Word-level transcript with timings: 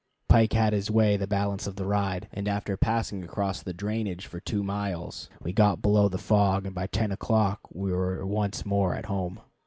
Pike 0.27 0.53
had 0.53 0.73
his 0.73 0.89
way 0.89 1.15
the 1.15 1.27
balance 1.27 1.67
of 1.67 1.75
the 1.75 1.85
ride, 1.85 2.27
and 2.33 2.47
after 2.47 2.75
passing 2.75 3.23
across 3.23 3.61
the 3.61 3.71
drainage 3.71 4.25
for 4.25 4.39
two 4.39 4.63
miles 4.63 5.29
we 5.39 5.53
got 5.53 5.83
below 5.83 6.09
the 6.09 6.17
fog, 6.17 6.65
and 6.65 6.73
by 6.73 6.87
ten 6.87 7.11
o'clock 7.11 7.59
we 7.69 7.91
were 7.91 8.25
once 8.25 8.65
more 8.65 8.95
at 8.95 9.05
home. 9.05 9.41